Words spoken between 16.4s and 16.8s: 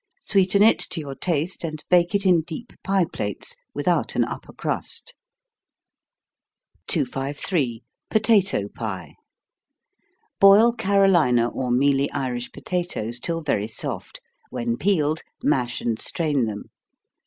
them.